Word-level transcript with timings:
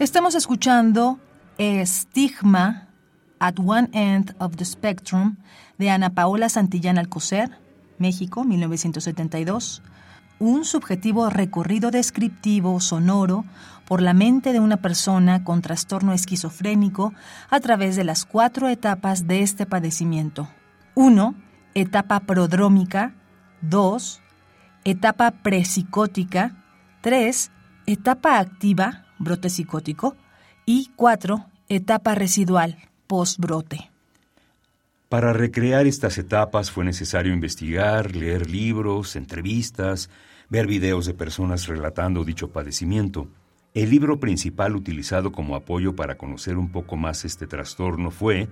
Estamos 0.00 0.34
escuchando 0.34 1.18
Estigma 1.58 2.88
at 3.38 3.58
One 3.58 3.90
End 3.92 4.34
of 4.38 4.56
the 4.56 4.64
Spectrum 4.64 5.36
de 5.76 5.90
Ana 5.90 6.14
Paola 6.14 6.48
Santillán 6.48 6.96
Alcocer, 6.96 7.50
México, 7.98 8.42
1972. 8.44 9.82
Un 10.38 10.64
subjetivo 10.64 11.28
recorrido 11.28 11.90
descriptivo 11.90 12.80
sonoro 12.80 13.44
por 13.86 14.00
la 14.00 14.14
mente 14.14 14.54
de 14.54 14.60
una 14.60 14.78
persona 14.78 15.44
con 15.44 15.60
trastorno 15.60 16.14
esquizofrénico 16.14 17.12
a 17.50 17.60
través 17.60 17.94
de 17.94 18.04
las 18.04 18.24
cuatro 18.24 18.68
etapas 18.68 19.26
de 19.26 19.42
este 19.42 19.66
padecimiento. 19.66 20.48
1. 20.94 21.34
Etapa 21.74 22.20
prodrómica. 22.20 23.12
2. 23.60 24.22
Etapa 24.84 25.30
precicótica. 25.30 26.56
3. 27.02 27.50
Etapa 27.84 28.38
activa 28.38 29.04
brote 29.20 29.50
psicótico, 29.50 30.16
y 30.66 30.90
cuatro, 30.96 31.46
etapa 31.68 32.16
residual, 32.16 32.76
postbrote. 33.06 33.90
Para 35.08 35.32
recrear 35.32 35.86
estas 35.86 36.18
etapas 36.18 36.70
fue 36.70 36.84
necesario 36.84 37.32
investigar, 37.32 38.14
leer 38.14 38.48
libros, 38.48 39.16
entrevistas, 39.16 40.10
ver 40.48 40.66
videos 40.66 41.06
de 41.06 41.14
personas 41.14 41.66
relatando 41.66 42.24
dicho 42.24 42.50
padecimiento. 42.50 43.28
El 43.74 43.90
libro 43.90 44.18
principal 44.18 44.74
utilizado 44.74 45.32
como 45.32 45.54
apoyo 45.54 45.94
para 45.94 46.16
conocer 46.16 46.56
un 46.56 46.70
poco 46.70 46.96
más 46.96 47.24
este 47.24 47.46
trastorno 47.46 48.10
fue 48.10 48.48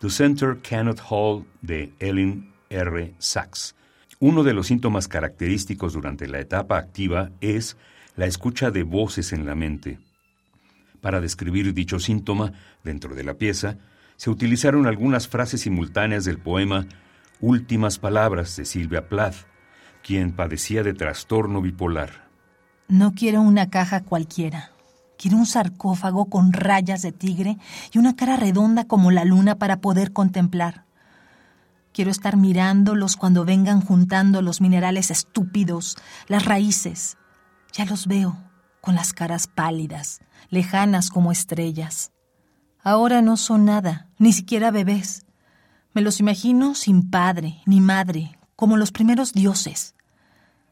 The 0.00 0.10
Center 0.10 0.58
Cannot 0.62 1.00
Hold 1.08 1.46
de 1.62 1.92
Ellen 1.98 2.52
R. 2.68 3.14
Sachs. 3.18 3.74
Uno 4.18 4.44
de 4.44 4.52
los 4.52 4.66
síntomas 4.66 5.08
característicos 5.08 5.94
durante 5.94 6.28
la 6.28 6.40
etapa 6.40 6.78
activa 6.78 7.30
es 7.40 7.76
la 8.16 8.26
escucha 8.26 8.70
de 8.70 8.82
voces 8.82 9.32
en 9.32 9.46
la 9.46 9.54
mente. 9.54 9.98
Para 11.00 11.20
describir 11.20 11.74
dicho 11.74 11.98
síntoma, 11.98 12.52
dentro 12.84 13.14
de 13.14 13.24
la 13.24 13.34
pieza, 13.34 13.78
se 14.16 14.30
utilizaron 14.30 14.86
algunas 14.86 15.28
frases 15.28 15.62
simultáneas 15.62 16.24
del 16.24 16.38
poema 16.38 16.86
Últimas 17.40 17.98
Palabras 17.98 18.54
de 18.56 18.64
Silvia 18.64 19.08
Plath, 19.08 19.34
quien 20.02 20.32
padecía 20.32 20.82
de 20.82 20.94
trastorno 20.94 21.60
bipolar. 21.60 22.28
No 22.88 23.14
quiero 23.14 23.40
una 23.40 23.68
caja 23.70 24.02
cualquiera. 24.02 24.70
Quiero 25.18 25.38
un 25.38 25.46
sarcófago 25.46 26.26
con 26.26 26.52
rayas 26.52 27.02
de 27.02 27.12
tigre 27.12 27.56
y 27.92 27.98
una 27.98 28.14
cara 28.14 28.36
redonda 28.36 28.84
como 28.84 29.10
la 29.10 29.24
luna 29.24 29.56
para 29.56 29.80
poder 29.80 30.12
contemplar. 30.12 30.84
Quiero 31.92 32.10
estar 32.10 32.36
mirándolos 32.36 33.16
cuando 33.16 33.44
vengan 33.44 33.80
juntando 33.80 34.42
los 34.42 34.60
minerales 34.60 35.10
estúpidos, 35.10 35.96
las 36.26 36.44
raíces, 36.44 37.18
ya 37.72 37.84
los 37.84 38.06
veo, 38.06 38.36
con 38.80 38.94
las 38.94 39.12
caras 39.12 39.46
pálidas, 39.46 40.20
lejanas 40.50 41.10
como 41.10 41.32
estrellas. 41.32 42.12
Ahora 42.82 43.22
no 43.22 43.36
son 43.36 43.64
nada, 43.64 44.08
ni 44.18 44.32
siquiera 44.32 44.70
bebés. 44.70 45.24
Me 45.94 46.02
los 46.02 46.20
imagino 46.20 46.74
sin 46.74 47.10
padre 47.10 47.62
ni 47.66 47.80
madre, 47.80 48.38
como 48.56 48.76
los 48.76 48.92
primeros 48.92 49.32
dioses. 49.32 49.94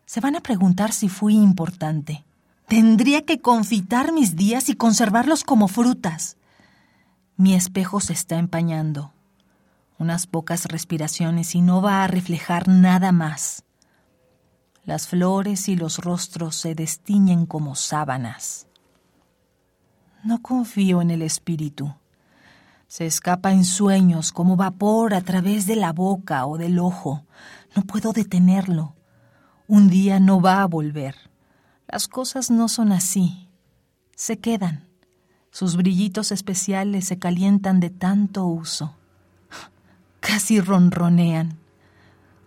Se 0.06 0.21
van 0.21 0.34
a 0.34 0.41
preguntar 0.41 0.93
si 0.93 1.09
fui 1.09 1.34
importante. 1.34 2.25
Tendría 2.66 3.25
que 3.25 3.41
confitar 3.41 4.12
mis 4.12 4.37
días 4.37 4.69
y 4.69 4.75
conservarlos 4.75 5.44
como 5.44 5.69
frutas. 5.69 6.37
Mi 7.37 7.55
espejo 7.55 8.00
se 8.00 8.12
está 8.12 8.39
empañando. 8.39 9.12
Unas 9.99 10.27
pocas 10.27 10.66
respiraciones 10.66 11.55
y 11.55 11.60
no 11.60 11.83
va 11.83 12.05
a 12.05 12.06
reflejar 12.06 12.69
nada 12.69 13.12
más. 13.12 13.65
Las 14.85 15.09
flores 15.09 15.69
y 15.69 15.77
los 15.77 15.99
rostros 15.99 16.57
se 16.57 16.75
destiñen 16.75 17.47
como 17.47 17.75
sábanas. 17.75 18.67
No 20.25 20.43
confío 20.43 21.01
en 21.01 21.11
el 21.11 21.23
espíritu. 21.23 21.95
Se 22.87 23.07
escapa 23.07 23.53
en 23.53 23.65
sueños 23.65 24.33
como 24.33 24.57
vapor 24.57 25.15
a 25.15 25.21
través 25.21 25.67
de 25.67 25.77
la 25.77 25.93
boca 25.93 26.45
o 26.47 26.59
del 26.59 26.79
ojo. 26.79 27.25
No 27.77 27.83
puedo 27.83 28.13
detenerlo. 28.13 28.97
Un 29.69 29.89
día 29.89 30.19
no 30.19 30.41
va 30.41 30.63
a 30.63 30.67
volver. 30.67 31.15
Las 31.87 32.09
cosas 32.09 32.51
no 32.51 32.69
son 32.69 32.93
así. 32.93 33.49
Se 34.17 34.39
quedan. 34.39 34.89
Sus 35.51 35.77
brillitos 35.77 36.33
especiales 36.33 37.07
se 37.07 37.19
calientan 37.19 37.81
de 37.81 37.91
tanto 37.91 38.45
uso. 38.47 38.95
Casi 40.21 40.61
ronronean. 40.61 41.59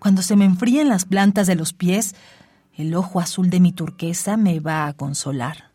Cuando 0.04 0.22
se 0.22 0.36
me 0.36 0.44
enfríen 0.44 0.90
las 0.90 1.06
plantas 1.06 1.48
de 1.48 1.56
los 1.56 1.72
pies, 1.72 2.14
el 2.76 2.94
ojo 2.94 3.22
azul 3.22 3.50
de 3.50 3.62
mi 3.62 3.72
turquesa 3.72 4.36
me 4.36 4.60
va 4.60 4.86
a 4.86 4.92
consolar. 4.92 5.72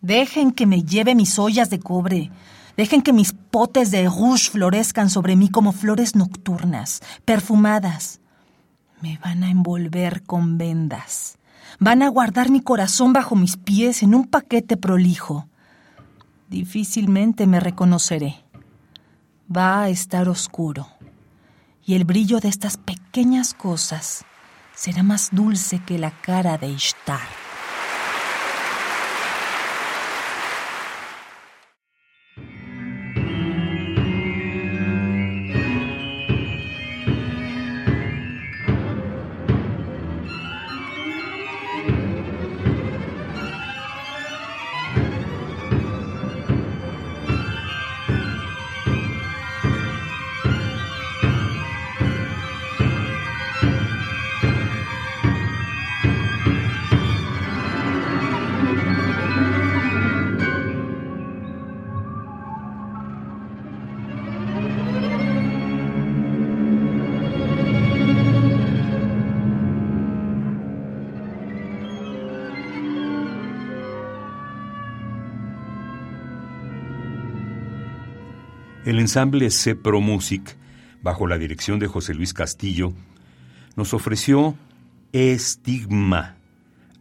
Dejen 0.00 0.52
que 0.52 0.66
me 0.66 0.84
lleve 0.84 1.16
mis 1.16 1.36
ollas 1.36 1.68
de 1.68 1.80
cobre. 1.80 2.30
Dejen 2.76 3.02
que 3.02 3.12
mis 3.12 3.32
potes 3.32 3.90
de 3.90 4.04
rouge 4.04 4.50
florezcan 4.52 5.10
sobre 5.10 5.34
mí 5.34 5.48
como 5.48 5.72
flores 5.72 6.14
nocturnas, 6.14 7.00
perfumadas. 7.24 8.20
Me 9.02 9.18
van 9.18 9.42
a 9.42 9.50
envolver 9.50 10.22
con 10.22 10.56
vendas. 10.56 11.38
Van 11.80 12.04
a 12.04 12.08
guardar 12.10 12.50
mi 12.50 12.60
corazón 12.60 13.12
bajo 13.12 13.34
mis 13.34 13.56
pies 13.56 14.04
en 14.04 14.14
un 14.14 14.28
paquete 14.28 14.76
prolijo. 14.76 15.48
Difícilmente 16.48 17.48
me 17.48 17.58
reconoceré. 17.58 18.44
Va 19.50 19.82
a 19.82 19.88
estar 19.88 20.28
oscuro 20.28 20.86
y 21.88 21.94
el 21.94 22.04
brillo 22.04 22.38
de 22.38 22.48
estas 22.48 22.76
pequeñas 23.08 23.54
cosas 23.54 24.26
será 24.74 25.02
más 25.02 25.30
dulce 25.32 25.80
que 25.82 25.98
la 25.98 26.10
cara 26.10 26.58
de 26.58 26.68
Ishtar. 26.68 27.47
El 78.88 79.00
ensamble 79.00 79.50
Cepro 79.50 80.00
Music, 80.00 80.56
bajo 81.02 81.26
la 81.26 81.36
dirección 81.36 81.78
de 81.78 81.88
José 81.88 82.14
Luis 82.14 82.32
Castillo, 82.32 82.94
nos 83.76 83.92
ofreció 83.92 84.56
Estigma, 85.12 86.36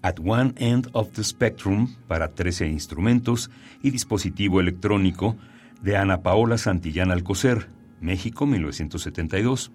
At 0.01 0.19
One 0.19 0.53
End 0.57 0.89
of 0.91 1.13
the 1.13 1.23
Spectrum, 1.23 1.95
para 2.09 2.35
13 2.35 2.67
instrumentos 2.67 3.49
y 3.81 3.91
dispositivo 3.91 4.59
electrónico, 4.59 5.37
de 5.81 5.95
Ana 5.95 6.23
Paola 6.23 6.57
Santillán 6.57 7.09
Alcocer, 7.09 7.69
México, 8.01 8.45
1972, 8.45 9.71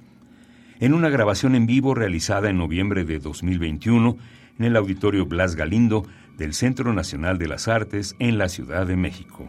en 0.81 0.93
una 0.93 1.08
grabación 1.08 1.55
en 1.55 1.65
vivo 1.65 1.94
realizada 1.94 2.50
en 2.50 2.58
noviembre 2.58 3.06
de 3.06 3.20
2021 3.20 4.19
en 4.58 4.65
el 4.67 4.76
Auditorio 4.76 5.25
Blas 5.25 5.56
Galindo 5.56 6.06
del 6.37 6.53
Centro 6.53 6.93
Nacional 6.93 7.38
de 7.38 7.49
las 7.49 7.69
Artes 7.69 8.17
en 8.19 8.37
la 8.37 8.50
Ciudad 8.50 8.87
de 8.87 8.97
México. 8.97 9.49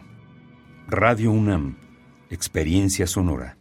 Radio 0.88 1.30
UNAM 1.30 1.83
Experiencia 2.34 3.06
sonora. 3.06 3.56